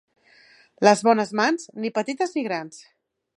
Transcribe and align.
Les 0.87 1.03
bones 1.09 1.33
mans, 1.41 1.67
ni 1.85 1.93
petites 1.99 2.35
ni 2.39 2.47
grans. 2.49 2.81